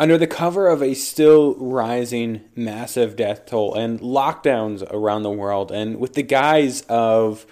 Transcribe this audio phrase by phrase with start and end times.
[0.00, 5.70] Under the cover of a still rising massive death toll and lockdowns around the world,
[5.70, 7.44] and with the guise of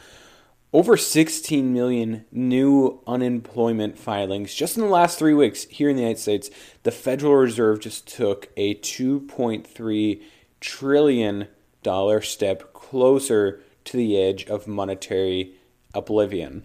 [0.73, 6.01] over 16 million new unemployment filings just in the last three weeks here in the
[6.01, 6.49] United States,
[6.85, 10.23] the Federal Reserve just took a 2.3
[10.59, 11.49] trillion
[11.83, 15.53] dollar step closer to the edge of monetary
[15.93, 16.63] oblivion.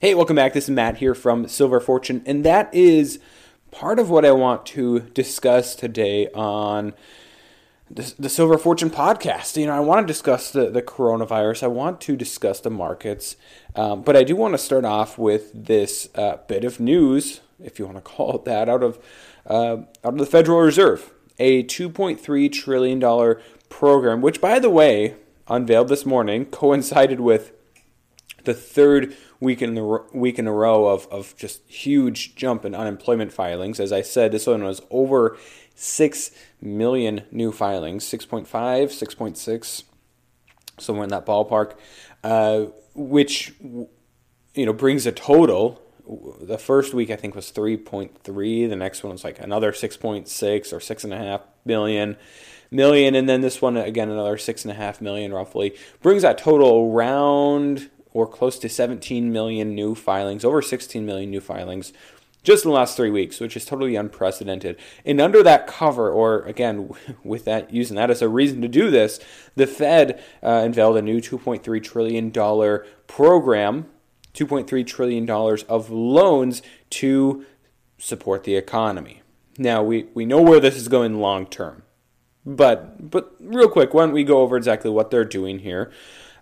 [0.00, 0.54] Hey, welcome back.
[0.54, 3.18] This is Matt here from Silver Fortune, and that is
[3.70, 6.94] part of what I want to discuss today on
[7.90, 9.56] the, the Silver Fortune podcast.
[9.56, 13.36] You know, I want to discuss the, the coronavirus, I want to discuss the markets,
[13.74, 17.78] um, but I do want to start off with this uh, bit of news, if
[17.78, 18.98] you want to call it that, out of,
[19.46, 21.12] uh, out of the Federal Reserve.
[21.38, 23.36] A $2.3 trillion
[23.68, 25.16] program, which, by the way,
[25.48, 27.52] unveiled this morning, coincided with
[28.44, 32.74] the third week in the week in a row of, of just huge jump in
[32.74, 33.80] unemployment filings.
[33.80, 35.36] As I said, this one was over
[35.74, 39.82] 6 million new filings 6.5, 6.6,
[40.78, 41.74] somewhere in that ballpark,
[42.22, 45.82] uh, which you know brings a total.
[46.40, 48.68] The first week I think was 3.3.
[48.68, 52.16] The next one was like another 6.6 or six and a half million
[52.70, 56.38] million, and then this one again another six and a half million roughly brings that
[56.38, 61.92] total around or close to 17 million new filings, over 16 million new filings
[62.42, 64.78] just in the last three weeks, which is totally unprecedented.
[65.04, 66.90] And under that cover, or again,
[67.24, 69.20] with that using that as a reason to do this,
[69.56, 73.86] the Fed uh, unveiled a new 2.3 trillion dollar program,
[74.34, 77.44] 2.3 trillion dollars of loans to
[77.98, 79.22] support the economy.
[79.58, 81.82] Now we, we know where this is going long term,
[82.46, 85.90] but but real quick, why don't we go over exactly what they're doing here?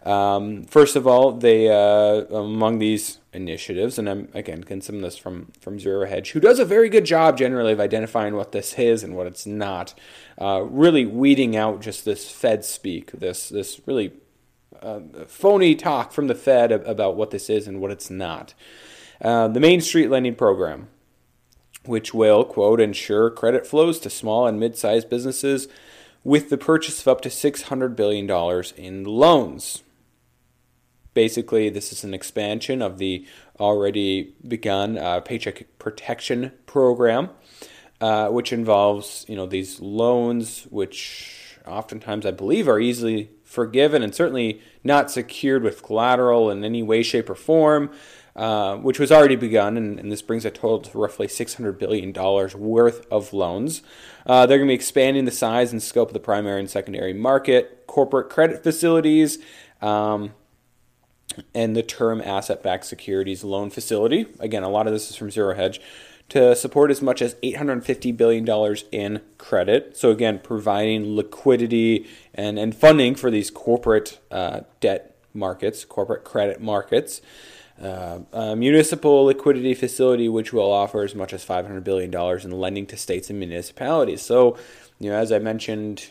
[0.05, 5.53] Um, first of all, they uh, among these initiatives, and I'm again of this from
[5.61, 9.03] from Zero Hedge, who does a very good job generally of identifying what this is
[9.03, 9.95] and what it's not,
[10.41, 14.13] uh, really weeding out just this Fed speak, this this really
[14.81, 18.55] uh, phony talk from the Fed about what this is and what it's not.
[19.21, 20.89] Uh, the Main Street Lending Program,
[21.85, 25.67] which will quote ensure credit flows to small and mid-sized businesses
[26.23, 28.29] with the purchase of up to $600 billion
[28.77, 29.83] in loans.
[31.19, 33.27] Basically, this is an expansion of the
[33.59, 37.31] already begun uh, Paycheck Protection Program,
[38.01, 44.15] uh, which involves you know these loans, which oftentimes I believe are easily forgiven and
[44.15, 47.91] certainly not secured with collateral in any way, shape, or form.
[48.37, 52.13] Uh, which was already begun, and, and, this brings a total to roughly $600 billion
[52.13, 53.83] worth of loans.
[54.25, 57.13] Uh, they're going to be expanding the size and scope of the primary and secondary
[57.13, 59.39] market, corporate credit facilities,
[59.83, 60.35] um,
[61.55, 64.27] and the term asset backed securities loan facility.
[64.41, 65.81] Again, a lot of this is from Zero Hedge
[66.29, 69.97] to support as much as $850 billion in credit.
[69.97, 76.61] So, again, providing liquidity and, and funding for these corporate uh, debt markets, corporate credit
[76.61, 77.23] markets.
[77.81, 82.87] Uh, a municipal liquidity facility, which will offer as much as $500 billion in lending
[82.87, 84.21] to states and municipalities.
[84.21, 84.59] So,
[84.99, 86.11] you know, as I mentioned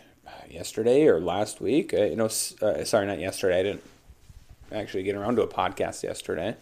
[0.49, 3.83] yesterday or last week, uh, you know, uh, sorry, not yesterday, I didn't
[4.71, 6.57] actually get around to a podcast yesterday.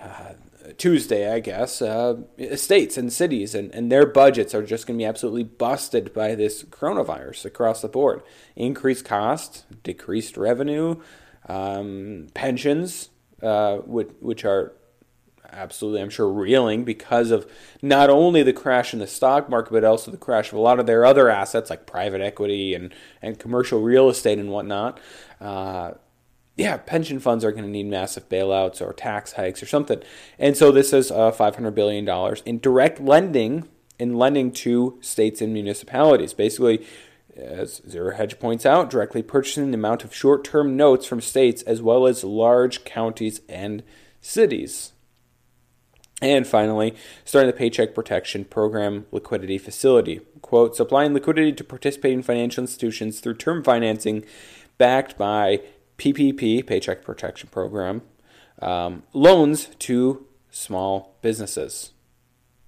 [0.00, 0.32] Uh,
[0.78, 5.06] Tuesday, I guess, uh, and cities and, and their budgets are just going to be
[5.06, 8.22] absolutely busted by this coronavirus across the board.
[8.54, 11.00] Increased cost, decreased revenue,
[11.48, 13.10] um, pensions,
[13.42, 14.72] uh, which, which are
[15.52, 17.50] absolutely, I'm sure, reeling because of
[17.82, 20.80] not only the crash in the stock market, but also the crash of a lot
[20.80, 25.00] of their other assets like private equity and, and commercial real estate and whatnot.
[25.40, 25.92] Uh,
[26.56, 30.02] yeah, pension funds are going to need massive bailouts or tax hikes or something.
[30.38, 33.68] And so this is uh, $500 billion in direct lending
[33.98, 36.34] in lending to states and municipalities.
[36.34, 36.84] Basically,
[37.36, 41.62] as Zero Hedge points out, directly purchasing the amount of short term notes from states
[41.62, 43.82] as well as large counties and
[44.20, 44.92] cities.
[46.20, 46.94] And finally,
[47.24, 50.20] starting the Paycheck Protection Program liquidity facility.
[50.40, 54.24] Quote, supplying liquidity to participating financial institutions through term financing
[54.78, 55.60] backed by
[55.98, 58.02] PPP, Paycheck Protection Program,
[58.60, 61.92] um, loans to small businesses.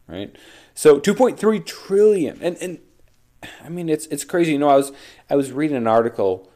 [0.07, 0.35] right?
[0.75, 2.79] So 2.3 trillion, and and
[3.63, 4.53] I mean it's it's crazy.
[4.53, 4.93] You know, I was
[5.31, 6.51] I was reading an article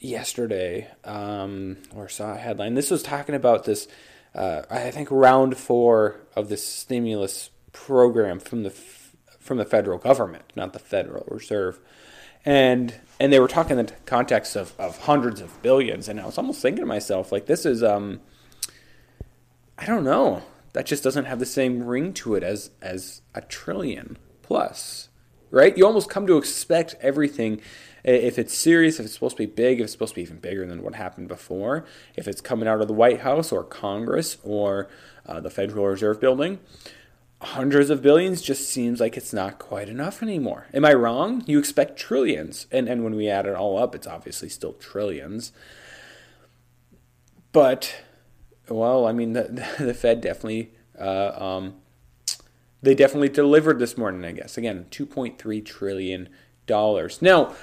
[0.00, 2.74] yesterday, um, or saw a headline.
[2.74, 3.88] This was talking about this.
[4.34, 10.44] Uh, I think round four of this stimulus program from the from the federal government,
[10.54, 11.80] not the Federal Reserve,
[12.44, 16.26] and and they were talking in the context of, of hundreds of billions, and I
[16.26, 18.20] was almost thinking to myself, like this is um,
[19.76, 20.42] I don't know,
[20.72, 25.08] that just doesn't have the same ring to it as as a trillion plus,
[25.50, 25.76] right?
[25.76, 27.60] You almost come to expect everything
[28.04, 30.38] if it's serious, if it's supposed to be big, if it's supposed to be even
[30.38, 31.84] bigger than what happened before,
[32.16, 34.88] if it's coming out of the White House or Congress or
[35.26, 36.58] uh, the Federal Reserve Building,
[37.40, 40.66] hundreds of billions just seems like it's not quite enough anymore.
[40.74, 41.44] Am I wrong?
[41.46, 42.66] You expect trillions.
[42.72, 45.52] And, and when we add it all up, it's obviously still trillions.
[47.52, 48.02] But,
[48.68, 51.76] well, I mean, the, the Fed definitely, uh, um,
[52.82, 54.58] they definitely delivered this morning, I guess.
[54.58, 56.28] Again, $2.3 trillion.
[56.68, 57.54] Now,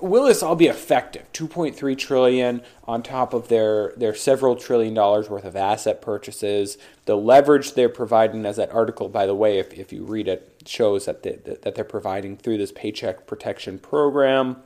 [0.00, 1.30] will this all be effective.
[1.32, 6.78] 2.3 trillion on top of their their several trillion dollars worth of asset purchases.
[7.04, 10.62] The leverage they're providing as that article by the way if, if you read it
[10.66, 14.56] shows that they, that they're providing through this paycheck protection program.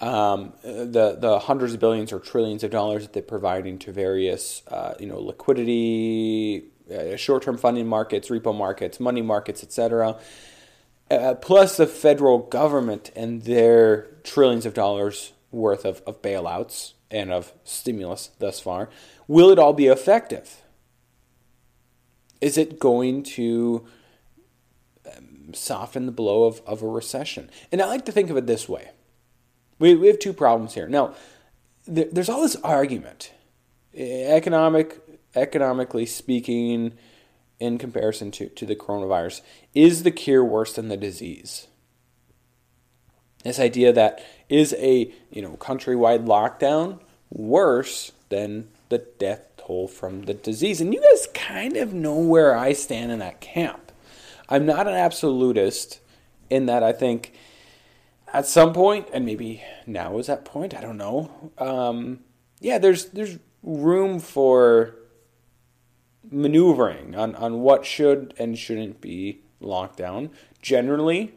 [0.00, 4.62] Um, the the hundreds of billions or trillions of dollars that they're providing to various
[4.68, 10.18] uh, you know liquidity uh, short-term funding markets repo markets money markets etc
[11.16, 17.32] uh, plus the federal government and their trillions of dollars worth of, of bailouts and
[17.32, 18.88] of stimulus thus far,
[19.28, 20.62] will it all be effective?
[22.40, 23.86] Is it going to
[25.06, 27.50] um, soften the blow of, of a recession?
[27.70, 28.90] And I like to think of it this way
[29.82, 30.88] we, we have two problems here.
[30.88, 31.14] Now,
[31.86, 33.32] there, there's all this argument,
[33.94, 35.00] economic,
[35.34, 36.92] economically speaking,
[37.62, 39.40] in comparison to, to the coronavirus.
[39.74, 41.68] Is the cure worse than the disease?
[43.44, 47.00] This idea that is a you know countrywide lockdown
[47.30, 50.80] worse than the death toll from the disease?
[50.80, 53.92] And you guys kind of know where I stand in that camp.
[54.48, 56.00] I'm not an absolutist
[56.50, 57.32] in that I think
[58.32, 61.50] at some point, and maybe now is that point, I don't know.
[61.58, 62.20] Um,
[62.60, 64.94] yeah, there's there's room for
[66.32, 70.30] maneuvering on, on what should and shouldn't be locked down.
[70.60, 71.34] Generally,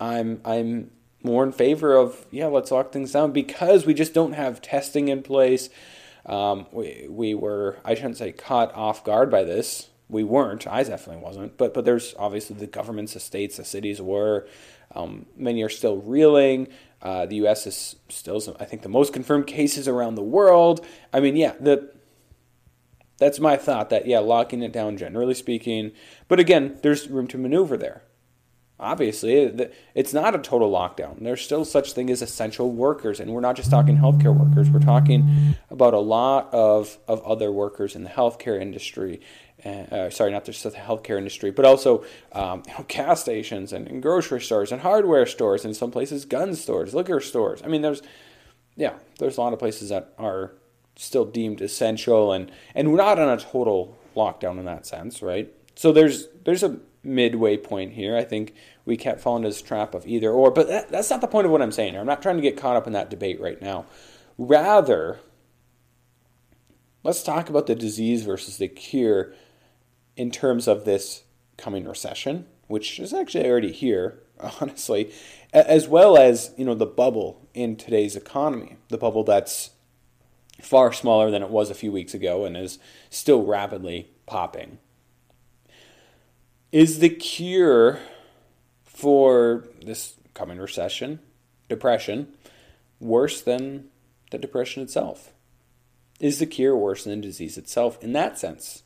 [0.00, 0.90] I'm I'm
[1.22, 5.08] more in favor of yeah, let's lock things down because we just don't have testing
[5.08, 5.68] in place.
[6.26, 9.88] Um, we we were I shouldn't say caught off guard by this.
[10.08, 10.66] We weren't.
[10.66, 11.56] I definitely wasn't.
[11.56, 14.46] But but there's obviously the governments, the states, the cities were.
[14.94, 16.68] Um, many are still reeling.
[17.02, 17.66] Uh, the U.S.
[17.66, 20.84] is still, I think, the most confirmed cases around the world.
[21.12, 21.90] I mean, yeah, the
[23.18, 25.92] that's my thought that, yeah, locking it down, generally speaking.
[26.28, 28.02] But again, there's room to maneuver there.
[28.80, 29.34] Obviously,
[29.94, 31.22] it's not a total lockdown.
[31.22, 34.68] There's still such thing as essential workers, and we're not just talking healthcare workers.
[34.68, 39.20] We're talking about a lot of, of other workers in the healthcare industry.
[39.64, 43.86] Uh, sorry, not just the healthcare industry, but also um, you know, gas stations and,
[43.86, 47.62] and grocery stores and hardware stores, and some places gun stores, liquor stores.
[47.62, 48.02] I mean, there's
[48.76, 50.52] yeah, there's a lot of places that are
[50.96, 55.52] still deemed essential, and and we're not on a total lockdown in that sense, right?
[55.74, 58.16] So there's there's a midway point here.
[58.16, 61.20] I think we can't fall into this trap of either or, but that, that's not
[61.20, 62.00] the point of what I'm saying here.
[62.00, 63.86] I'm not trying to get caught up in that debate right now.
[64.38, 65.20] Rather,
[67.02, 69.34] let's talk about the disease versus the cure
[70.16, 71.24] in terms of this
[71.56, 74.20] coming recession, which is actually already here,
[74.60, 75.12] honestly,
[75.52, 79.70] as well as you know the bubble in today's economy, the bubble that's
[80.60, 82.78] far smaller than it was a few weeks ago and is
[83.10, 84.78] still rapidly popping.
[86.72, 88.00] Is the cure
[88.84, 91.20] for this coming recession,
[91.68, 92.28] depression,
[93.00, 93.86] worse than
[94.30, 95.32] the depression itself?
[96.20, 98.82] Is the cure worse than the disease itself in that sense?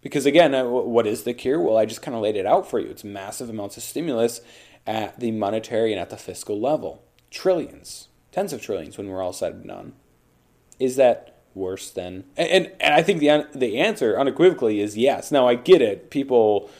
[0.00, 1.60] Because again, uh, what is the cure?
[1.60, 2.88] Well, I just kind of laid it out for you.
[2.88, 4.40] It's massive amounts of stimulus
[4.84, 7.04] at the monetary and at the fiscal level.
[7.30, 9.92] Trillions, tens of trillions when we're all said and done
[10.78, 15.30] is that worse than and and I think the the answer unequivocally is yes.
[15.30, 16.10] Now I get it.
[16.10, 16.70] People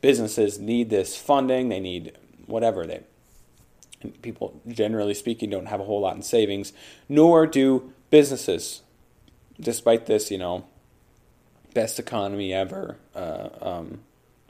[0.00, 1.68] businesses need this funding.
[1.68, 2.16] They need
[2.46, 3.02] whatever they
[4.22, 6.72] people generally speaking don't have a whole lot in savings,
[7.08, 8.82] nor do businesses
[9.60, 10.64] despite this, you know,
[11.74, 14.00] best economy ever uh, um,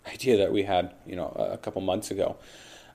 [0.06, 2.36] idea that we had, you know, a couple months ago.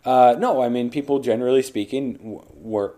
[0.04, 2.96] Uh, no, I mean, people generally speaking were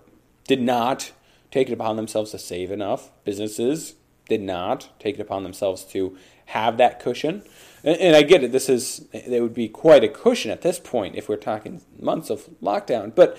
[0.48, 1.12] did not
[1.52, 3.12] take it upon themselves to save enough.
[3.24, 3.96] Businesses
[4.28, 7.44] did not take it upon themselves to have that cushion.
[7.84, 8.52] And, and I get it.
[8.52, 12.30] This is it would be quite a cushion at this point if we're talking months
[12.30, 13.14] of lockdown.
[13.14, 13.38] But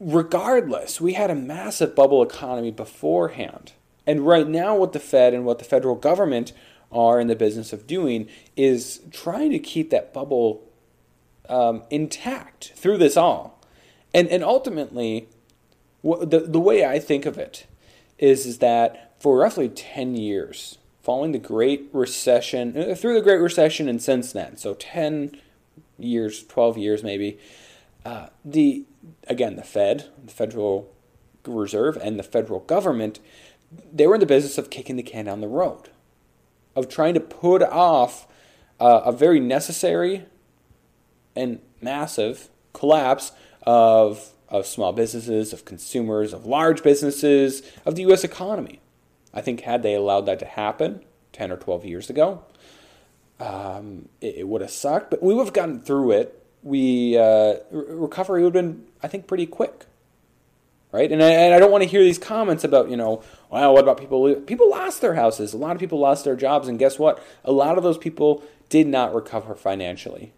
[0.00, 3.72] regardless, we had a massive bubble economy beforehand.
[4.06, 6.52] And right now, what the Fed and what the federal government
[6.90, 10.68] are in the business of doing is trying to keep that bubble
[11.48, 13.60] um, intact through this all.
[14.14, 15.28] And, and ultimately,
[16.02, 17.66] the, the way I think of it
[18.18, 23.38] is, is that for roughly 10 years, following the Great Recession, uh, through the Great
[23.38, 25.36] Recession and since then, so 10
[25.98, 27.38] years, 12 years maybe,
[28.04, 28.84] uh, the
[29.26, 30.92] again, the Fed, the Federal
[31.46, 33.20] Reserve, and the federal government,
[33.92, 35.90] they were in the business of kicking the can down the road,
[36.76, 38.26] of trying to put off
[38.80, 40.24] uh, a very necessary
[41.34, 43.32] and massive collapse
[43.62, 48.22] of of small businesses, of consumers, of large businesses, of the U.S.
[48.22, 48.80] economy.
[49.34, 52.44] I think had they allowed that to happen 10 or 12 years ago,
[53.40, 57.54] um, it, it would have sucked, but we would have gotten through it we uh,
[57.70, 59.86] recovery would have been, I think, pretty quick,
[60.92, 61.10] right?
[61.10, 63.82] And I, and I don't want to hear these comments about, you know, well, what
[63.82, 64.34] about people?
[64.36, 65.52] People lost their houses.
[65.52, 67.22] A lot of people lost their jobs, and guess what?
[67.44, 70.32] A lot of those people did not recover financially,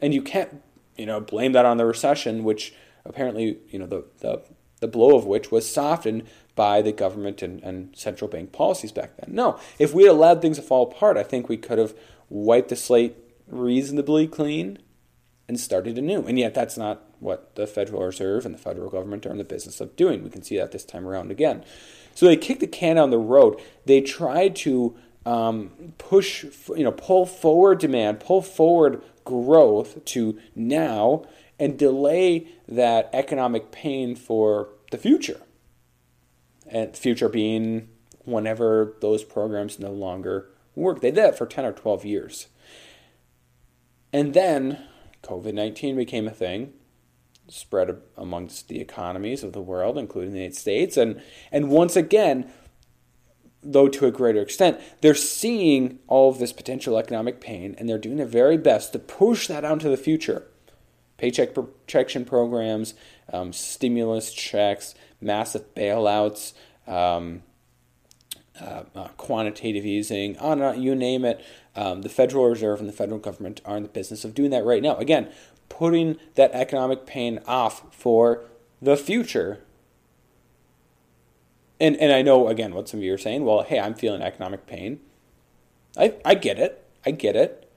[0.00, 0.62] and you can't,
[0.96, 4.42] you know, blame that on the recession, which apparently, you know, the the,
[4.80, 9.16] the blow of which was softened by the government and, and central bank policies back
[9.16, 9.34] then.
[9.34, 11.94] No, if we had allowed things to fall apart, I think we could have
[12.28, 13.16] wiped the slate
[13.46, 14.78] reasonably clean
[15.48, 16.26] and started anew.
[16.26, 19.44] And yet, that's not what the Federal Reserve and the federal government are in the
[19.44, 20.22] business of doing.
[20.22, 21.64] We can see that this time around again.
[22.14, 23.60] So they kicked the can down the road.
[23.84, 31.24] They tried to um, push, you know, pull forward demand, pull forward growth to now,
[31.60, 35.42] and delay that economic pain for the future.
[36.66, 37.88] And future being
[38.24, 41.00] whenever those programs no longer work.
[41.00, 42.46] They did that for 10 or 12 years.
[44.12, 44.82] And then
[45.22, 46.72] COVID 19 became a thing,
[47.48, 50.96] spread amongst the economies of the world, including the United States.
[50.96, 51.20] And,
[51.52, 52.50] and once again,
[53.62, 57.98] though to a greater extent, they're seeing all of this potential economic pain and they're
[57.98, 60.46] doing their very best to push that out into the future.
[61.20, 62.94] Paycheck protection programs,
[63.30, 66.54] um, stimulus checks, massive bailouts,
[66.86, 67.42] um,
[68.58, 71.44] uh, uh, quantitative easing, on uh, you name it.
[71.76, 74.64] Um, the Federal Reserve and the federal government are in the business of doing that
[74.64, 74.96] right now.
[74.96, 75.30] Again,
[75.68, 78.44] putting that economic pain off for
[78.80, 79.60] the future.
[81.78, 83.44] And and I know again what some of you are saying.
[83.44, 85.00] Well, hey, I'm feeling economic pain.
[85.98, 86.82] I I get it.
[87.04, 87.70] I get it.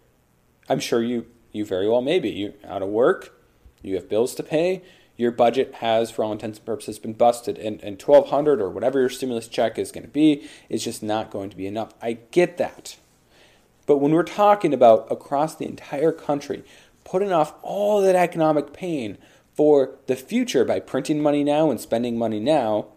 [0.69, 3.39] I'm sure you you very well maybe you out of work,
[3.81, 4.81] you have bills to pay,
[5.15, 9.00] your budget has, for all intents and purposes, been busted, and, and 1200 or whatever
[9.00, 11.93] your stimulus check is going to be is just not going to be enough.
[12.01, 12.98] I get that.
[13.86, 16.63] But when we're talking about across the entire country,
[17.03, 19.17] putting off all that economic pain
[19.53, 22.88] for the future by printing money now and spending money now,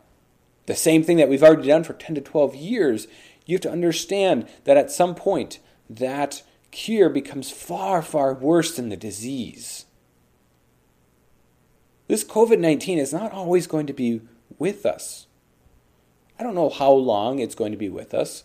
[0.66, 3.08] the same thing that we've already done for 10 to 12 years,
[3.44, 5.58] you have to understand that at some point
[5.90, 6.42] that
[6.76, 9.86] cure becomes far, far worse than the disease.
[12.06, 14.20] This COVID 19 is not always going to be
[14.58, 15.26] with us.
[16.38, 18.44] I don't know how long it's going to be with us.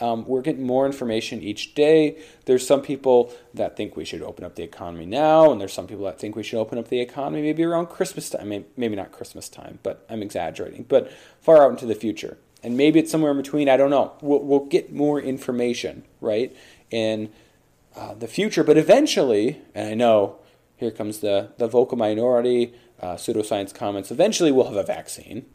[0.00, 2.22] Um, we're getting more information each day.
[2.44, 5.88] There's some people that think we should open up the economy now, and there's some
[5.88, 8.64] people that think we should open up the economy maybe around Christmas time.
[8.76, 12.38] Maybe not Christmas time, but I'm exaggerating, but far out into the future.
[12.62, 13.68] And maybe it's somewhere in between.
[13.68, 14.12] I don't know.
[14.20, 16.54] We'll, we'll get more information, right,
[16.90, 17.30] in
[17.96, 18.62] uh, the future.
[18.62, 20.38] But eventually, and I know
[20.76, 24.10] here comes the, the vocal minority, uh, pseudoscience comments.
[24.10, 25.46] Eventually, we'll have a vaccine,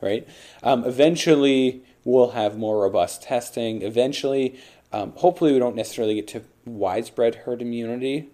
[0.00, 0.28] right?
[0.62, 3.82] Um, eventually, we'll have more robust testing.
[3.82, 4.58] Eventually,
[4.92, 8.28] um, hopefully, we don't necessarily get to widespread herd immunity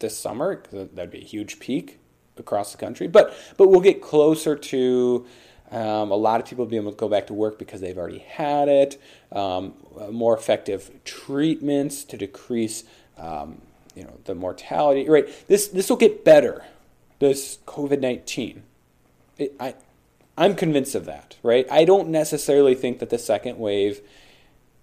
[0.00, 1.98] this summer that'd be a huge peak
[2.36, 3.06] across the country.
[3.06, 5.26] But but we'll get closer to
[5.70, 8.18] um, a lot of people being able to go back to work because they've already
[8.18, 9.00] had it.
[9.30, 9.74] Um,
[10.10, 12.84] more effective treatments to decrease
[13.16, 13.60] um,
[13.94, 15.08] you know the mortality.
[15.08, 15.28] Right.
[15.48, 16.64] This this will get better
[17.20, 18.62] this COVID 19.
[19.60, 19.74] I,
[20.36, 21.66] I'm convinced of that, right?
[21.70, 24.00] I don't necessarily think that the second wave,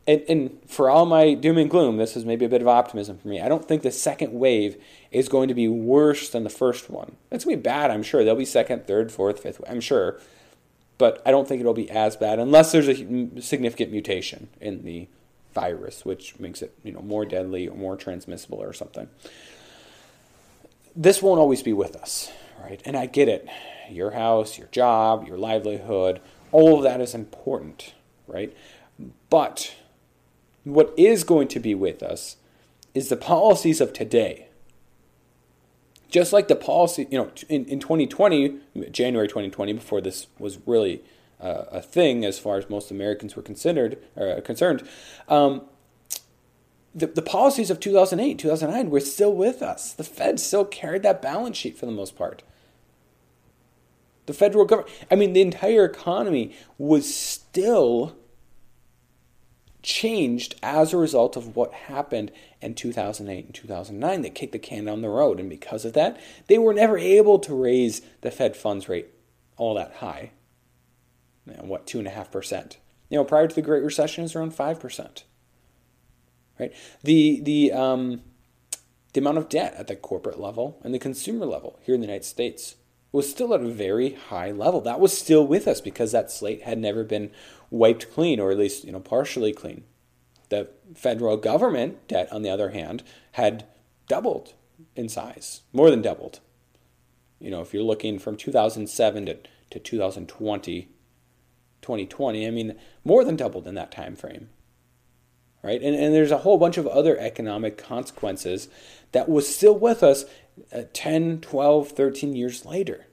[0.07, 3.17] and, and, for all my doom and gloom, this is maybe a bit of optimism
[3.17, 3.41] for me.
[3.41, 7.17] I don't think the second wave is going to be worse than the first one.
[7.31, 8.23] It's going to be bad, I'm sure.
[8.23, 10.19] There'll be second, third, fourth, fifth, I'm sure.
[10.97, 15.07] But I don't think it'll be as bad unless there's a significant mutation in the
[15.53, 19.09] virus, which makes it you know more deadly or more transmissible or something
[20.97, 22.81] this won't always be with us, right?
[22.83, 23.47] And I get it.
[23.89, 26.19] Your house, your job, your livelihood,
[26.51, 27.93] all of that is important,
[28.27, 28.55] right?
[29.29, 29.75] But
[30.63, 32.35] What is going to be with us
[32.93, 34.46] is the policies of today.
[36.09, 38.59] Just like the policy, you know, in, in 2020,
[38.91, 41.03] January 2020, before this was really
[41.39, 44.87] uh, a thing as far as most Americans were considered or uh, concerned,
[45.27, 45.63] um,
[46.95, 49.93] the, the policies of 2008, 2009 were still with us.
[49.93, 52.41] The Fed still carried that balance sheet for the most part.
[54.25, 58.15] The federal government, I mean, the entire economy was still
[59.87, 62.29] changed as a result of what happened
[62.61, 65.39] in 2008 and 2009 that kicked the can down the road.
[65.39, 69.07] And because of that, they were never able to raise the Fed funds rate
[69.55, 70.31] all that high.
[71.45, 72.75] You know, what, 2.5%?
[73.09, 75.23] You know, prior to the Great Recession, it was around 5%.
[76.59, 76.73] Right?
[77.03, 78.21] The, the, um,
[79.13, 82.07] the amount of debt at the corporate level and the consumer level here in the
[82.07, 82.75] United States
[83.17, 84.79] was still at a very high level.
[84.79, 87.31] That was still with us because that slate had never been
[87.71, 89.85] wiped clean, or at least you know partially clean.
[90.49, 93.65] The federal government debt, on the other hand, had
[94.07, 94.53] doubled
[94.95, 96.41] in size, more than doubled.
[97.39, 99.37] You know, if you're looking from 2007 to,
[99.71, 100.81] to 2020,
[101.81, 104.49] 2020, I mean, more than doubled in that time frame.
[105.63, 105.81] Right?
[105.81, 108.69] And, and there's a whole bunch of other economic consequences
[109.11, 110.25] that was still with us
[110.73, 113.06] uh, 10, 12, 13 years later.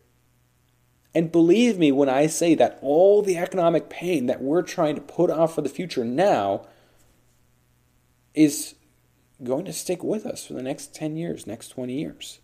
[1.14, 5.00] And believe me when I say that all the economic pain that we're trying to
[5.00, 6.66] put off for the future now
[8.34, 8.74] is
[9.42, 12.40] going to stick with us for the next 10 years, next 20 years.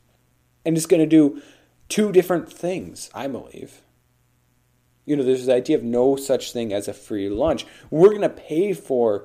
[0.65, 1.43] And it's going to do
[1.89, 3.83] two different things, I believe.
[5.05, 7.67] You know, there's the idea of no such thing as a free lunch.
[7.91, 9.25] We're going to pay for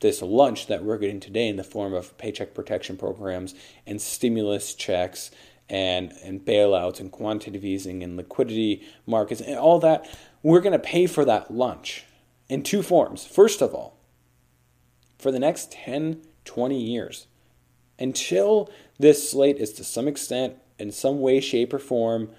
[0.00, 3.54] this lunch that we're getting today in the form of paycheck protection programs
[3.86, 5.30] and stimulus checks
[5.68, 10.08] and, and bailouts and quantitative easing and liquidity markets and all that,
[10.42, 12.04] we're going to pay for that lunch
[12.48, 13.24] in two forms.
[13.24, 13.96] First of all,
[15.18, 17.26] for the next 10, 20 years,
[17.98, 22.30] until this slate is to some extent, in some way, shape, or form,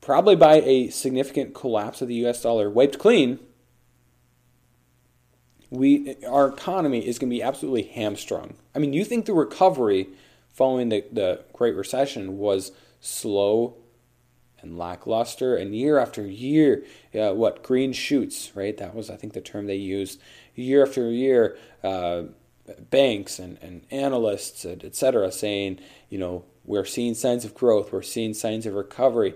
[0.00, 3.38] probably by a significant collapse of the US dollar, wiped clean
[5.74, 8.54] we our economy is going to be absolutely hamstrung.
[8.74, 10.08] I mean, you think the recovery
[10.54, 13.76] following the, the Great Recession was slow
[14.60, 18.78] and lackluster, and year after year, uh, what green shoots, right?
[18.78, 20.18] That was, I think, the term they used.
[20.54, 22.22] Year after year, uh,
[22.88, 28.00] banks and, and analysts, et cetera, saying, you know, we're seeing signs of growth, we're
[28.00, 29.34] seeing signs of recovery.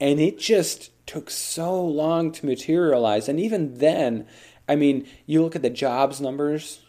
[0.00, 3.28] And it just took so long to materialize.
[3.28, 4.26] And even then,
[4.66, 6.80] I mean, you look at the jobs numbers,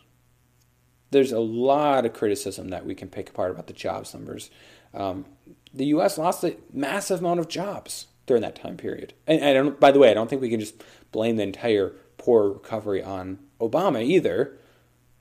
[1.11, 4.49] there's a lot of criticism that we can pick apart about the jobs numbers.
[4.93, 5.25] Um,
[5.73, 6.17] the U.S.
[6.17, 9.13] lost a massive amount of jobs during that time period.
[9.27, 12.49] And, and by the way, I don't think we can just blame the entire poor
[12.49, 14.57] recovery on Obama either,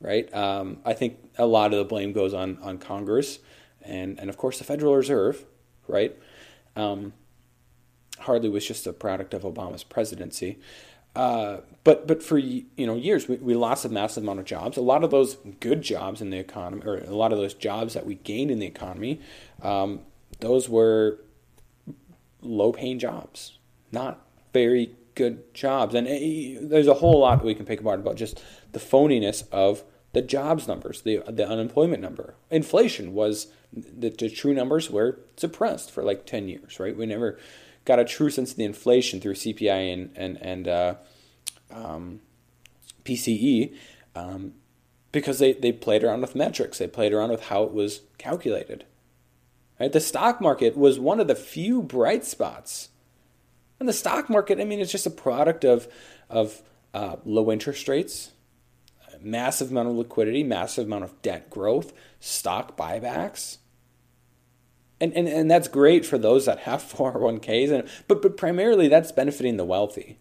[0.01, 0.33] right?
[0.35, 3.39] Um, I think a lot of the blame goes on on Congress
[3.83, 5.45] and and of course the Federal Reserve,
[5.89, 6.17] right?
[6.77, 7.13] Um,
[8.21, 10.59] hardly was just a product of Obama's presidency.
[11.17, 14.77] Uh, but but for you know years we, we lost a massive amount of jobs.
[14.77, 17.95] A lot of those good jobs in the economy, or a lot of those jobs
[17.95, 19.21] that we gained in the economy,
[19.63, 20.01] um,
[20.39, 21.19] those were
[22.43, 23.59] low-paying jobs,
[23.93, 25.95] not very good jobs.
[25.95, 28.43] And it, uh, there's a whole lot that we can pick apart about just
[28.73, 32.35] the phoniness of the jobs numbers, the the unemployment number.
[32.51, 36.97] Inflation was the, the true numbers were suppressed for like ten years, right?
[36.97, 37.39] We never
[37.91, 40.95] got a true sense of the inflation through CPI and and and uh,
[41.73, 42.21] um,
[43.05, 43.75] PCE
[44.15, 44.55] um,
[45.11, 46.79] because they, they played around with metrics.
[46.79, 48.85] They played around with how it was calculated.
[49.81, 49.93] Right?
[49.93, 52.91] The stock market was one of the few bright spots.
[53.81, 55.89] And the stock market, I mean, it's just a product of
[56.29, 56.63] of
[56.95, 58.31] uh, low interest rates,
[59.21, 63.59] massive amount of liquidity, massive amount of debt growth, stock buybacks
[65.01, 69.13] and, and, and that's great for those that have 401ks and but but primarily that's
[69.13, 70.19] benefiting the wealthy.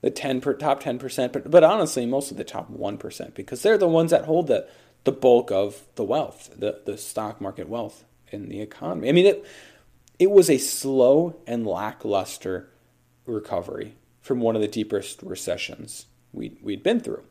[0.00, 3.78] The 10 per, top 10% but but honestly most of the top 1% because they're
[3.78, 4.68] the ones that hold the
[5.04, 9.08] the bulk of the wealth the the stock market wealth in the economy.
[9.08, 9.44] I mean it
[10.18, 12.68] it was a slow and lackluster
[13.24, 17.24] recovery from one of the deepest recessions we we'd been through.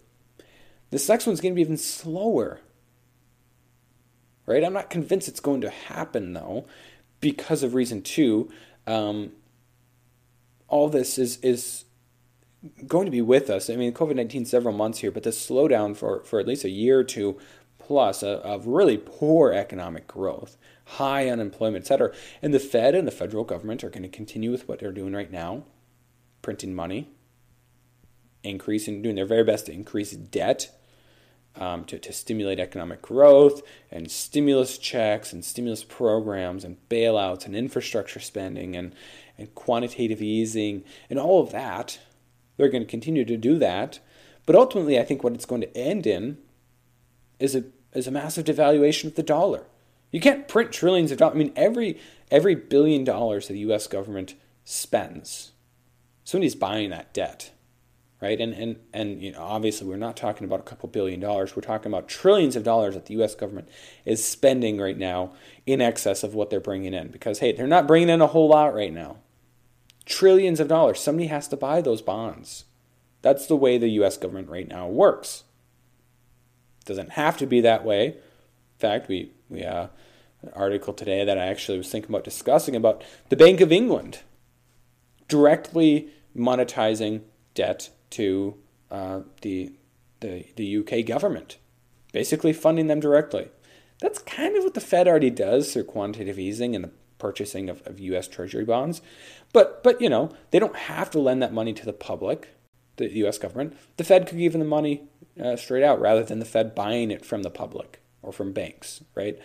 [0.89, 2.61] This next one's going to be even slower
[4.47, 4.63] right?
[4.63, 6.65] I'm not convinced it's going to happen though,
[7.19, 8.49] because of reason two.
[8.87, 9.33] Um,
[10.67, 11.85] all this is is
[12.87, 13.69] going to be with us.
[13.69, 16.69] I mean, COVID nineteen several months here, but the slowdown for for at least a
[16.69, 17.37] year or two
[17.77, 22.13] plus of, of really poor economic growth, high unemployment, etc.
[22.41, 25.13] And the Fed and the federal government are going to continue with what they're doing
[25.13, 25.63] right now,
[26.41, 27.09] printing money,
[28.43, 30.76] increasing, doing their very best to increase debt
[31.59, 37.55] um, to, to stimulate economic growth and stimulus checks and stimulus programs and bailouts and
[37.55, 38.93] infrastructure spending and,
[39.37, 41.99] and quantitative easing and all of that.
[42.57, 43.99] They're going to continue to do that.
[44.45, 46.37] But ultimately, I think what it's going to end in
[47.39, 49.65] is a, is a massive devaluation of the dollar.
[50.11, 51.35] You can't print trillions of dollars.
[51.35, 51.99] I mean, every,
[52.31, 55.51] every billion dollars that the US government spends,
[56.23, 57.51] somebody's buying that debt
[58.21, 58.39] right?
[58.39, 61.55] And and and you know, obviously, we're not talking about a couple billion dollars.
[61.55, 63.35] We're talking about trillions of dollars that the U.S.
[63.35, 63.69] government
[64.05, 65.33] is spending right now
[65.65, 67.09] in excess of what they're bringing in.
[67.09, 69.17] Because hey, they're not bringing in a whole lot right now.
[70.05, 70.99] Trillions of dollars.
[70.99, 72.65] Somebody has to buy those bonds.
[73.21, 74.17] That's the way the U.S.
[74.17, 75.43] government right now works.
[76.81, 78.07] It doesn't have to be that way.
[78.07, 79.87] In fact, we we uh,
[80.41, 84.19] an article today that I actually was thinking about discussing about the Bank of England
[85.27, 87.21] directly monetizing
[87.53, 88.55] debt to
[88.91, 89.73] uh, the,
[90.19, 91.57] the, the UK government,
[92.11, 93.49] basically funding them directly.
[93.99, 97.81] That's kind of what the Fed already does through quantitative easing and the purchasing of,
[97.85, 98.27] of U.S.
[98.27, 99.01] Treasury bonds.
[99.53, 102.49] But, but, you know, they don't have to lend that money to the public,
[102.97, 103.37] the U.S.
[103.37, 103.75] government.
[103.97, 105.03] The Fed could give them the money
[105.41, 109.03] uh, straight out rather than the Fed buying it from the public or from banks,
[109.15, 109.39] right?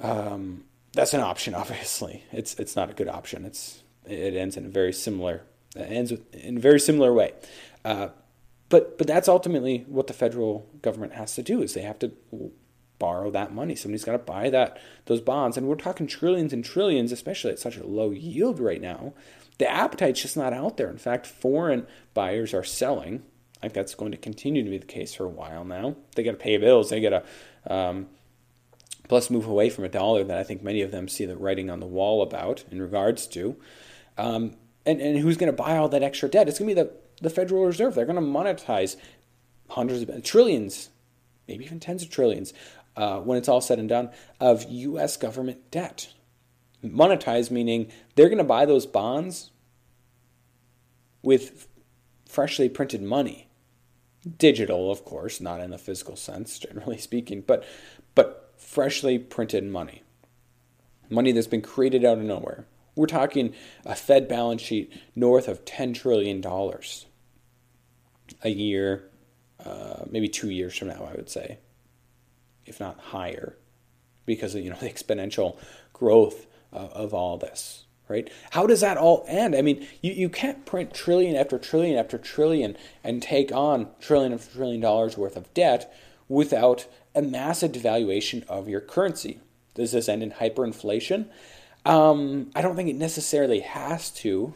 [0.00, 2.24] Um, that's an option, obviously.
[2.32, 3.44] It's, it's not a good option.
[3.44, 5.42] It's, it ends in a very similar
[5.76, 7.32] that ends with, in a very similar way.
[7.84, 8.08] Uh,
[8.68, 12.12] but but that's ultimately what the federal government has to do is they have to
[12.98, 13.76] borrow that money.
[13.76, 17.58] Somebody's got to buy that those bonds, and we're talking trillions and trillions, especially at
[17.58, 19.12] such a low yield right now.
[19.58, 20.90] The appetite's just not out there.
[20.90, 23.22] In fact, foreign buyers are selling.
[23.58, 25.96] I think that's going to continue to be the case for a while now.
[26.14, 26.90] They got to pay bills.
[26.90, 27.24] They got
[27.66, 28.06] to um,
[29.08, 31.70] plus move away from a dollar that I think many of them see the writing
[31.70, 33.56] on the wall about in regards to.
[34.18, 36.48] Um, and, and who's going to buy all that extra debt?
[36.48, 37.94] It's going to be the, the Federal Reserve.
[37.94, 38.96] They're going to monetize
[39.70, 40.90] hundreds of trillions,
[41.48, 42.54] maybe even tens of trillions,
[42.96, 45.16] uh, when it's all said and done, of U.S.
[45.16, 46.12] government debt.
[46.84, 49.50] Monetize meaning they're going to buy those bonds
[51.22, 51.66] with
[52.28, 53.48] freshly printed money.
[54.38, 57.64] Digital, of course, not in the physical sense, generally speaking, but
[58.14, 60.02] but freshly printed money.
[61.10, 62.66] Money that's been created out of nowhere.
[62.96, 63.54] We're talking
[63.84, 66.42] a Fed balance sheet north of $10 trillion
[68.42, 69.10] a year,
[69.64, 71.58] uh, maybe two years from now, I would say,
[72.64, 73.56] if not higher,
[74.24, 75.58] because of you know the exponential
[75.92, 77.84] growth of, of all this.
[78.08, 78.30] Right?
[78.50, 79.56] How does that all end?
[79.56, 84.32] I mean, you, you can't print trillion after trillion after trillion and take on trillion
[84.32, 85.92] after trillion dollars worth of debt
[86.28, 89.40] without a massive devaluation of your currency.
[89.74, 91.26] Does this end in hyperinflation?
[91.86, 94.52] Um, I don't think it necessarily has to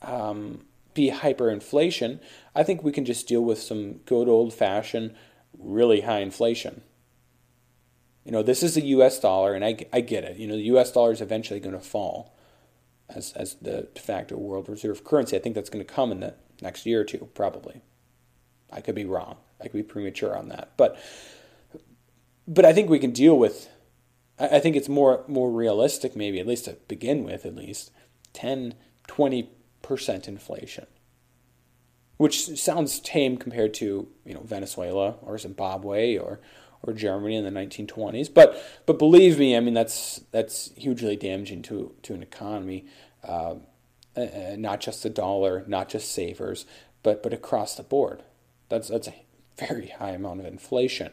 [0.00, 2.20] um, be hyperinflation.
[2.54, 5.14] I think we can just deal with some good old fashioned,
[5.58, 6.80] really high inflation.
[8.24, 10.38] You know, this is the US dollar, and I, I get it.
[10.38, 12.34] You know, the US dollar is eventually going to fall
[13.10, 15.36] as, as the de facto world reserve currency.
[15.36, 17.82] I think that's going to come in the next year or two, probably.
[18.72, 19.36] I could be wrong.
[19.60, 20.72] I could be premature on that.
[20.78, 20.98] But
[22.46, 23.68] but I think we can deal with
[24.38, 27.90] I think it's more more realistic, maybe at least to begin with, at least
[28.34, 28.74] 10,
[29.06, 29.50] 20
[29.82, 30.86] percent inflation,
[32.18, 36.40] which sounds tame compared to you know Venezuela or Zimbabwe or
[36.82, 38.32] or Germany in the 1920s.
[38.32, 42.86] But but believe me, I mean that's that's hugely damaging to to an economy,
[43.24, 43.56] uh,
[44.56, 46.66] not just the dollar, not just savers,
[47.02, 48.22] but but across the board.
[48.68, 49.14] That's that's a
[49.56, 51.12] very high amount of inflation.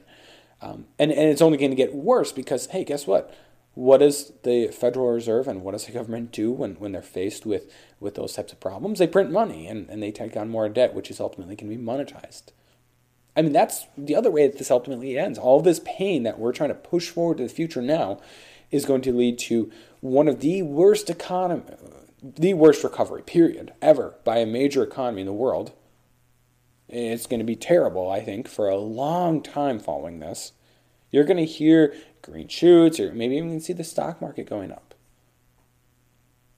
[0.66, 3.34] Um, and, and it's only going to get worse because, hey, guess what?
[3.76, 7.46] What does the Federal Reserve and what does the government do when, when they're faced
[7.46, 8.98] with, with those types of problems?
[8.98, 11.78] They print money and, and they take on more debt, which is ultimately going to
[11.78, 12.46] be monetized.
[13.36, 15.38] I mean, that's the other way that this ultimately ends.
[15.38, 18.20] All this pain that we're trying to push forward to the future now
[18.72, 21.64] is going to lead to one of the worst economy,
[22.24, 25.74] the worst recovery period ever by a major economy in the world
[26.88, 30.52] it's going to be terrible, I think, for a long time following this.
[31.16, 34.94] You're going to hear green shoots, or maybe even see the stock market going up.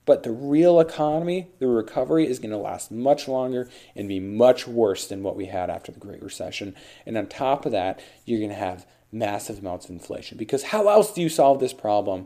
[0.04, 4.68] But the real economy, the recovery, is going to last much longer and be much
[4.68, 6.74] worse than what we had after the Great Recession.
[7.06, 10.40] And on top of that, you're going to have massive amounts of inflation.
[10.40, 12.26] Because how else do you solve this problem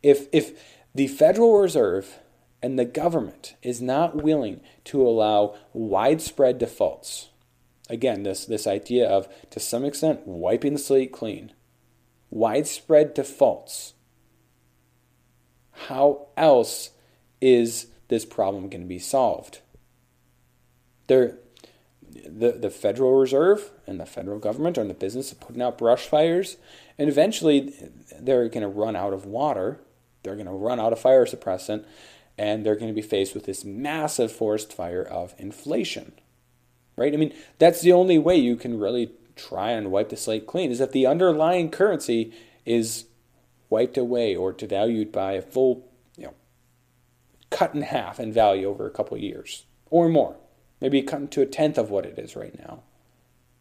[0.00, 0.52] if, if
[0.94, 2.20] the Federal Reserve
[2.62, 7.30] and the government is not willing to allow widespread defaults?
[7.90, 11.50] Again, this, this idea of, to some extent, wiping the slate clean,
[12.34, 13.94] widespread defaults.
[15.86, 16.90] How else
[17.40, 19.60] is this problem going to be solved?
[21.06, 21.38] There,
[22.10, 25.78] the, the Federal Reserve and the federal government are in the business of putting out
[25.78, 26.56] brush fires,
[26.98, 27.72] and eventually
[28.20, 29.80] they're going to run out of water,
[30.22, 31.84] they're going to run out of fire suppressant,
[32.36, 36.12] and they're going to be faced with this massive forest fire of inflation.
[36.96, 37.12] Right?
[37.12, 40.70] I mean, that's the only way you can really try and wipe the slate clean
[40.70, 42.32] is that the underlying currency
[42.64, 43.06] is
[43.70, 46.34] wiped away or devalued by a full, you know,
[47.50, 50.36] cut in half in value over a couple years or more.
[50.80, 52.82] Maybe cut to a tenth of what it is right now.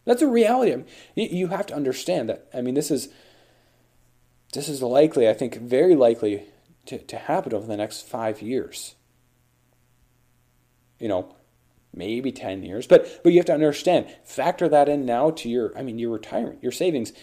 [0.06, 0.74] That's a reality.
[0.74, 2.48] I mean, you have to understand that.
[2.54, 3.10] I mean, this is
[4.54, 6.44] this is likely, I think, very likely
[6.86, 8.96] to, to happen over the next five years.
[11.00, 11.36] You know,
[11.94, 12.88] maybe 10 years.
[12.88, 16.12] But but you have to understand, factor that in now to your I mean your
[16.12, 17.14] retirement, your savings.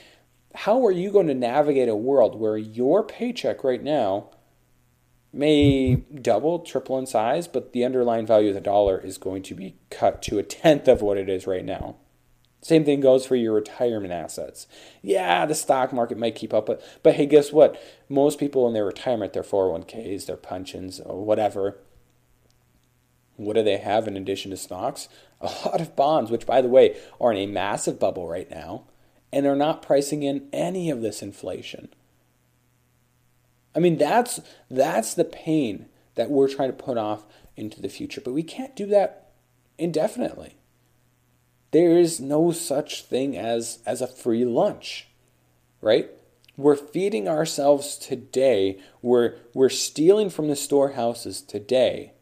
[0.54, 4.30] How are you going to navigate a world where your paycheck right now
[5.32, 9.54] may double, triple in size, but the underlying value of the dollar is going to
[9.54, 11.96] be cut to a tenth of what it is right now?
[12.62, 14.66] Same thing goes for your retirement assets.
[15.02, 17.80] Yeah, the stock market might keep up, but, but hey, guess what?
[18.08, 21.78] Most people in their retirement, their 401ks, their pensions, or whatever,
[23.44, 25.08] what do they have in addition to stocks?
[25.40, 28.84] A lot of bonds, which, by the way, are in a massive bubble right now,
[29.32, 31.88] and they're not pricing in any of this inflation.
[33.74, 37.24] I mean, that's that's the pain that we're trying to put off
[37.56, 39.30] into the future, but we can't do that
[39.78, 40.56] indefinitely.
[41.70, 45.08] There is no such thing as as a free lunch,
[45.80, 46.10] right?
[46.56, 48.80] We're feeding ourselves today.
[49.00, 52.12] We're we're stealing from the storehouses today.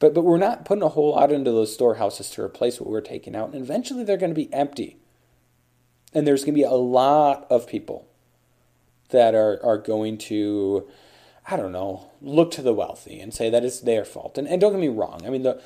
[0.00, 3.00] But but we're not putting a whole lot into those storehouses to replace what we're
[3.00, 4.96] taking out, and eventually they're going to be empty.
[6.12, 8.08] And there's going to be a lot of people
[9.10, 10.88] that are, are going to,
[11.48, 14.36] I don't know, look to the wealthy and say that it's their fault.
[14.36, 15.22] And, and don't get me wrong.
[15.24, 15.62] I mean, the,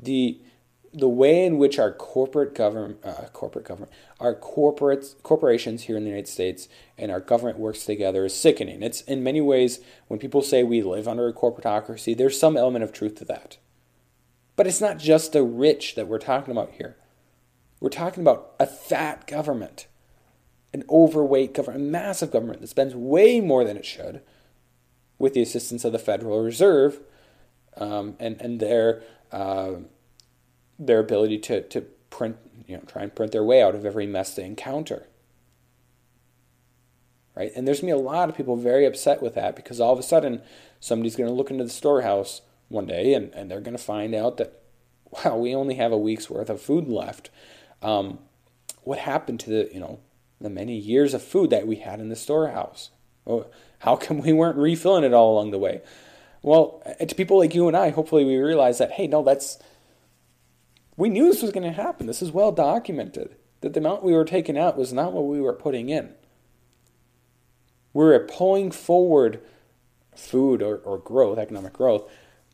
[0.00, 0.38] the,
[0.92, 6.04] the way in which our corporate government, uh, corporate government, our corporate corporations here in
[6.04, 8.82] the United States and our government works together is sickening.
[8.82, 12.84] It's in many ways when people say we live under a corporatocracy, there's some element
[12.84, 13.56] of truth to that.
[14.60, 16.98] But it's not just the rich that we're talking about here.
[17.80, 19.86] We're talking about a fat government,
[20.74, 24.20] an overweight government, a massive government that spends way more than it should,
[25.18, 27.00] with the assistance of the Federal Reserve
[27.78, 29.76] um, and and their uh,
[30.78, 34.06] their ability to, to print, you know, try and print their way out of every
[34.06, 35.06] mess they encounter.
[37.34, 37.50] Right?
[37.56, 39.94] And there's going to be a lot of people very upset with that because all
[39.94, 40.42] of a sudden
[40.80, 44.14] somebody's going to look into the storehouse one day and, and they're going to find
[44.14, 44.62] out that,
[45.10, 47.28] wow, we only have a week's worth of food left.
[47.82, 48.20] Um,
[48.82, 50.00] what happened to the, you know,
[50.40, 52.90] the many years of food that we had in the storehouse?
[53.26, 53.46] Oh,
[53.80, 55.82] how come we weren't refilling it all along the way?
[56.42, 59.58] Well, to people like you and I, hopefully we realize that, hey, no, that's
[60.96, 62.06] we knew this was going to happen.
[62.06, 65.40] This is well documented that the amount we were taking out was not what we
[65.40, 66.14] were putting in.
[67.92, 69.40] We were pulling forward
[70.14, 72.10] food or, or growth, economic growth,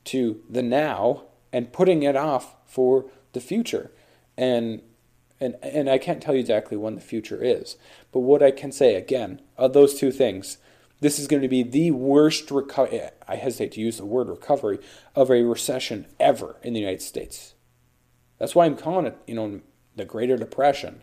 [0.06, 3.90] to the now and putting it off for the future.
[4.36, 4.82] And
[5.40, 7.76] and and I can't tell you exactly when the future is,
[8.12, 10.58] but what I can say again of those two things,
[11.00, 13.02] this is going to be the worst recovery.
[13.28, 14.78] I hesitate to use the word recovery
[15.14, 17.54] of a recession ever in the United States.
[18.38, 19.60] That's why I'm calling it, you know,
[19.94, 21.02] the Greater Depression.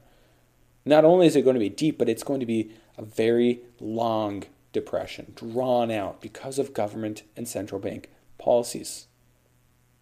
[0.86, 3.62] Not only is it going to be deep, but it's going to be a very
[3.80, 9.08] long depression, drawn out because of government and central bank policies.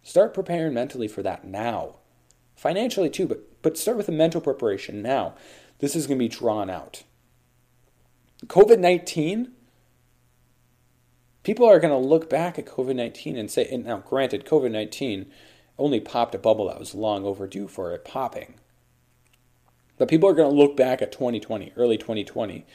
[0.02, 1.96] Start preparing mentally for that now.
[2.56, 5.34] Financially too, but, but start with a mental preparation now.
[5.78, 7.04] This is going to be drawn out.
[8.46, 9.52] COVID 19,
[11.42, 14.70] people are going to look back at COVID 19 and say, and now granted, COVID
[14.70, 15.30] 19
[15.78, 18.54] only popped a bubble that was long overdue for it popping.
[19.98, 22.66] But people are going to look back at 2020, early 2020,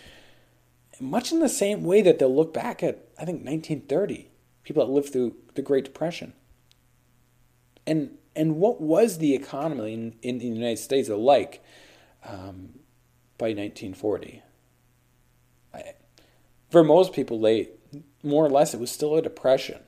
[0.99, 4.29] much in the same way that they'll look back at, I think, 1930,
[4.67, 6.33] people that lived through the Great Depression.
[7.85, 11.63] And, and what was the economy in, in the United States like
[12.25, 12.79] um,
[13.37, 14.43] by 1940?
[15.73, 15.93] I,
[16.69, 17.69] for most people, they,
[18.23, 19.79] more or less, it was still a depression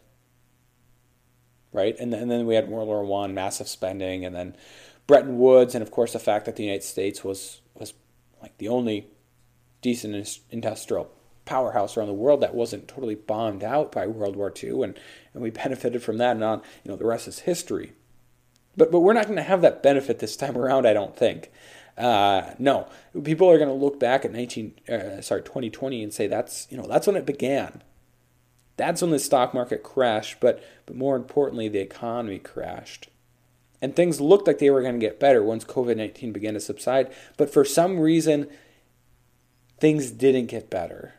[1.71, 1.95] right?
[1.99, 4.55] And then, and then we had World War One, massive spending, and then
[5.07, 7.93] Bretton Woods, and of course the fact that the United States was was
[8.41, 9.07] like the only
[9.81, 11.11] decent industrial
[11.49, 14.99] powerhouse around the world that wasn't totally bombed out by World War II, and,
[15.33, 16.31] and we benefited from that.
[16.35, 17.93] And on, you know, the rest is history.
[18.77, 21.51] But but we're not going to have that benefit this time around, I don't think.
[21.97, 22.87] Uh, no,
[23.23, 26.77] people are going to look back at 19, uh, sorry, 2020 and say that's you
[26.77, 27.81] know that's when it began.
[28.77, 33.09] That's when the stock market crashed, but, but more importantly, the economy crashed.
[33.81, 36.61] And things looked like they were going to get better once COVID 19 began to
[36.61, 37.13] subside.
[37.35, 38.47] But for some reason,
[39.81, 41.15] things didn't get better.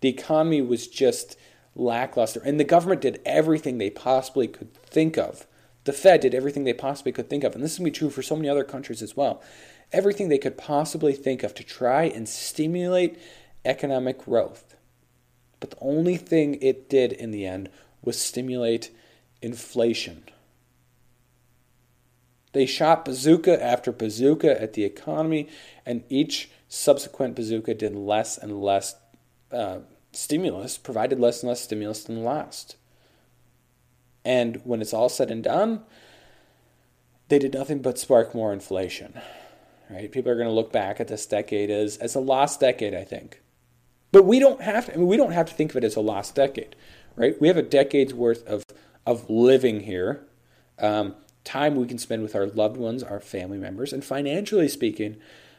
[0.00, 1.36] The economy was just
[1.74, 2.40] lackluster.
[2.44, 5.46] And the government did everything they possibly could think of.
[5.84, 7.54] The Fed did everything they possibly could think of.
[7.54, 9.42] And this is going to be true for so many other countries as well.
[9.92, 13.18] Everything they could possibly think of to try and stimulate
[13.64, 14.76] economic growth.
[15.60, 17.70] But the only thing it did in the end
[18.02, 18.90] was stimulate
[19.40, 20.24] inflation.
[22.52, 25.48] They shot bazooka after bazooka at the economy,
[25.84, 28.96] and each subsequent bazooka did less and less
[29.52, 29.78] uh,
[30.12, 32.76] stimulus, provided less and less stimulus than the last.
[34.24, 35.82] And when it's all said and done,
[37.28, 39.20] they did nothing but spark more inflation.
[39.88, 40.10] Right?
[40.10, 43.04] People are going to look back at this decade as, as a lost decade, I
[43.04, 43.40] think.
[44.10, 45.96] But we don't have to, I mean, we don't have to think of it as
[45.96, 46.74] a lost decade,
[47.14, 47.40] right?
[47.40, 48.64] We have a decade's worth of,
[49.04, 50.26] of living here,
[50.78, 55.16] um, time we can spend with our loved ones, our family members, and financially speaking,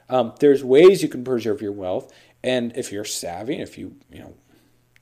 [0.10, 2.14] um, there's ways you can preserve your wealth.
[2.44, 4.34] And if you're savvy, if you, you know,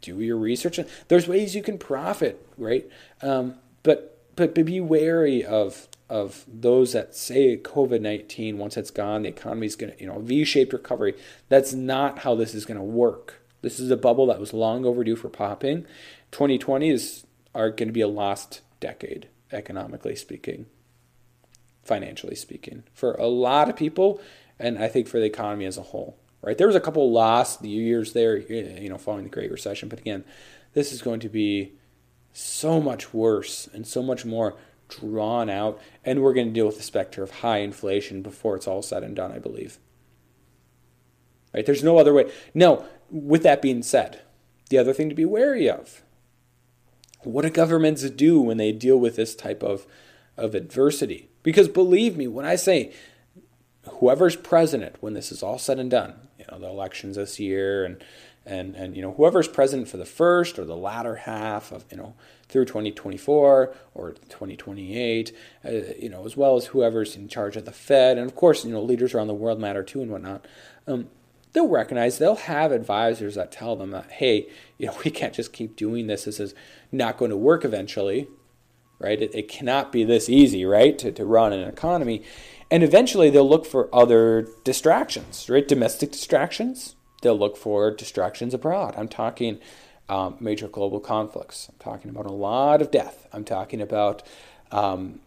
[0.06, 0.80] do your research.
[1.08, 2.88] There's ways you can profit, right?
[3.21, 9.24] Um, but but be wary of of those that say COVID nineteen once it's gone,
[9.24, 11.15] the economy's gonna you know V shaped recovery.
[11.50, 13.41] That's not how this is gonna work.
[13.62, 15.86] This is a bubble that was long overdue for popping.
[16.32, 20.67] 2020 is are going to be a lost decade, economically speaking,
[21.82, 24.21] financially speaking, for a lot of people,
[24.60, 26.58] and I think for the economy as a whole right?
[26.58, 30.23] There was a couple lost years there, you know, following the Great Recession, but again,
[30.73, 31.73] this is going to be
[32.31, 34.55] so much worse and so much more
[34.88, 38.67] drawn out, and we're going to deal with the specter of high inflation before it's
[38.67, 39.79] all said and done, I believe.
[41.53, 41.65] Right?
[41.65, 42.31] There's no other way.
[42.53, 44.21] Now, with that being said,
[44.69, 46.03] the other thing to be wary of
[47.23, 49.88] what do governments do when they deal with this type of,
[50.38, 51.29] of adversity?
[51.41, 52.93] Because believe me, when I say
[53.89, 57.86] whoever's president when this is all said and done, you know, the elections this year
[57.86, 58.03] and
[58.45, 61.97] and and you know whoever's president for the first or the latter half of you
[61.97, 62.13] know
[62.47, 67.71] through 2024 or 2028 uh, you know as well as whoever's in charge of the
[67.71, 68.17] fed.
[68.17, 70.45] And of course you know leaders around the world matter too and whatnot.
[70.88, 71.10] Um,
[71.53, 75.51] they'll recognize they'll have advisors that tell them that hey you know we can't just
[75.51, 76.25] keep doing this.
[76.25, 76.53] This is
[76.91, 78.27] not going to work eventually
[78.99, 79.21] right?
[79.21, 82.23] It, it cannot be this easy right to, to run an economy
[82.71, 85.67] and eventually they'll look for other distractions, right?
[85.67, 86.95] Domestic distractions.
[87.21, 88.95] They'll look for distractions abroad.
[88.97, 89.60] I'm talking
[90.10, 91.69] um, major global conflicts.
[91.69, 93.28] I'm talking about a lot of death.
[93.34, 94.23] I'm talking about
[94.71, 95.19] um,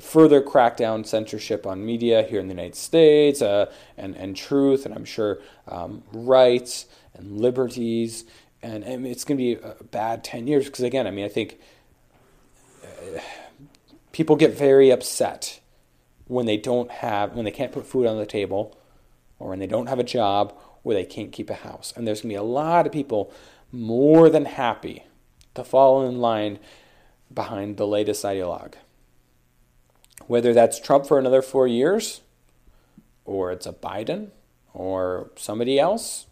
[0.00, 4.94] further crackdown censorship on media here in the United States uh, and, and truth, and
[4.94, 8.24] I'm sure um, rights and liberties.
[8.62, 11.28] And, and it's going to be a bad 10 years because, again, I mean, I
[11.28, 11.58] think
[12.82, 13.20] uh,
[14.12, 15.60] people get very upset
[16.26, 18.78] when they don't have when they can't put food on the table
[19.38, 21.92] or when they don't have a job or they can't keep a house.
[21.96, 23.32] And there's going to be a lot of people
[23.72, 25.04] more than happy
[25.54, 26.58] to fall in line
[27.32, 28.74] behind the latest ideologue.
[30.26, 32.20] Whether that's Trump for another 4 years
[33.24, 34.28] or it's a Biden
[34.72, 36.26] or somebody else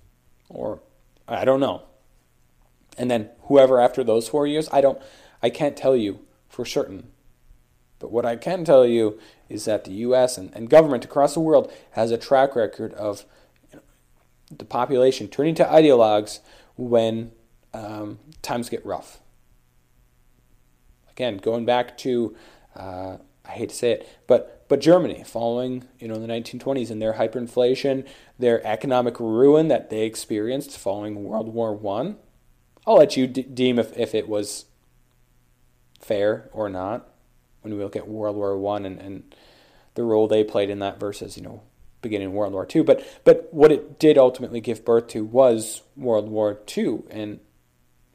[0.49, 0.81] or
[1.29, 1.83] I don't know.
[2.99, 5.01] And then whoever after those 4 years, I don't
[5.43, 7.12] I can't tell you for certain.
[8.03, 9.17] But what I can tell you
[9.49, 10.37] is that the U.S.
[10.37, 13.25] and, and government across the world has a track record of
[13.71, 13.83] you know,
[14.59, 16.41] the population turning to ideologues
[16.77, 17.31] when
[17.73, 19.21] um, times get rough.
[21.13, 22.35] Again, going back to,
[22.75, 27.01] uh, I hate to say it, but but Germany, following you know the 1920s and
[27.01, 28.05] their hyperinflation,
[28.39, 32.17] their economic ruin that they experienced following World War One,
[32.85, 34.65] I'll let you deem if, if it was
[36.01, 37.12] fair or not
[37.63, 39.35] when we look at World War One and, and
[39.95, 41.63] the role they played in that versus you know
[42.01, 42.85] beginning World War Two.
[42.85, 47.41] But but what it did ultimately give birth to was World War Two, and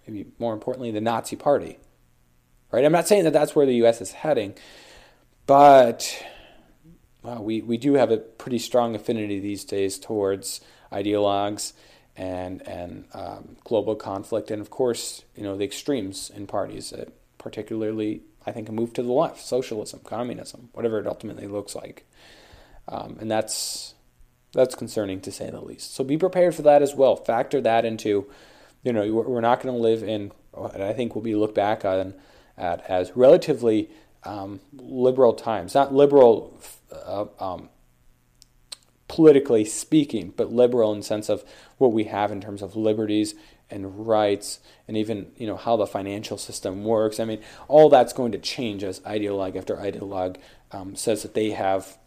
[0.07, 1.79] maybe more importantly, the Nazi Party.
[2.69, 2.83] Right.
[2.83, 4.01] I'm not saying that that's where the U.S.
[4.01, 4.53] is heading,
[5.45, 6.21] but
[7.23, 11.73] we we do have a pretty strong affinity these days towards ideologues
[12.15, 17.05] and and um, global conflict, and of course, you know the extremes in parties, uh,
[17.37, 22.05] particularly I think, a move to the left, socialism, communism, whatever it ultimately looks like.
[22.87, 23.93] Um, and that's
[24.53, 25.93] that's concerning to say the least.
[25.93, 27.17] So be prepared for that as well.
[27.17, 28.27] Factor that into,
[28.81, 32.13] you know, we're not going to live in, I think we'll be looked back on
[32.57, 33.89] at as relatively
[34.23, 36.57] um, liberal times, not liberal
[36.91, 37.69] uh, um,
[39.07, 41.43] politically speaking, but liberal in sense of
[41.77, 43.35] what we have in terms of liberties
[43.69, 47.19] and rights and even you know how the financial system works.
[47.19, 50.37] I mean, all that's going to change as ideologue after ideologue
[50.71, 51.97] um, says that they have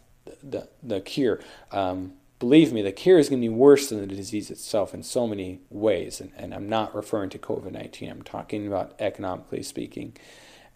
[0.43, 1.39] the the cure.
[1.71, 5.03] Um, believe me, the cure is going to be worse than the disease itself in
[5.03, 6.19] so many ways.
[6.19, 8.09] And, and I'm not referring to COVID 19.
[8.09, 10.17] I'm talking about economically speaking.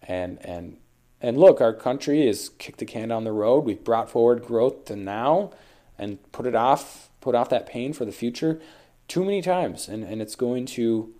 [0.00, 0.76] And, and,
[1.20, 3.64] and look, our country has kicked the can down the road.
[3.64, 5.50] We've brought forward growth to now
[5.98, 8.60] and put it off, put off that pain for the future
[9.08, 9.88] too many times.
[9.88, 11.12] And, and it's going to,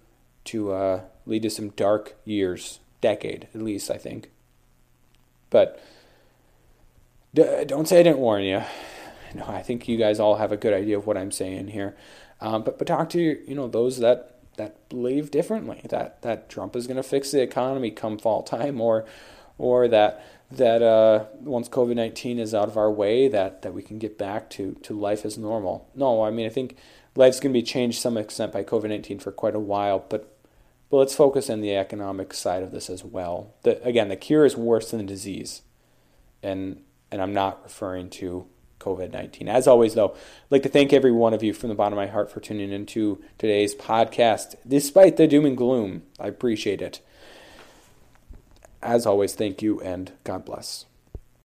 [0.44, 4.30] to uh, lead to some dark years, decade at least, I think.
[5.50, 5.82] But
[7.34, 8.62] don't say I didn't warn you
[9.36, 11.96] no, I think you guys all have a good idea of what I'm saying here.
[12.40, 16.74] Um, but but talk to you know those that that believe differently that that Trump
[16.76, 19.04] is going to fix the economy come fall time, or
[19.58, 23.82] or that that uh, once COVID nineteen is out of our way, that that we
[23.82, 25.88] can get back to to life as normal.
[25.94, 26.76] No, I mean I think
[27.16, 30.04] life's going to be changed to some extent by COVID nineteen for quite a while,
[30.08, 30.32] but.
[30.88, 33.52] But let's focus on the economic side of this as well.
[33.64, 35.62] The, again, the cure is worse than the disease,
[36.44, 38.46] and and I'm not referring to
[38.80, 39.48] COVID 19.
[39.48, 42.04] As always, though, I'd like to thank every one of you from the bottom of
[42.04, 46.02] my heart for tuning into today's podcast, despite the doom and gloom.
[46.20, 47.00] I appreciate it.
[48.82, 50.86] As always, thank you and God bless.